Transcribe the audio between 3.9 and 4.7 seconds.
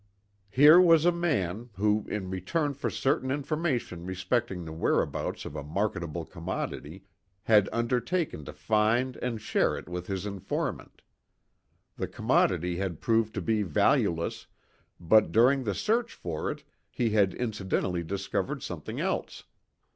respecting